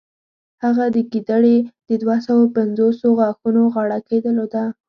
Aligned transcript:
هغه 0.63 0.85
د 0.95 0.97
ګیدړې 1.11 1.57
د 1.87 1.89
دوهسوو 2.01 2.51
پنځوسو 2.57 3.07
غاښونو 3.19 3.61
غاړکۍ 3.73 4.17
درلوده. 4.21 4.63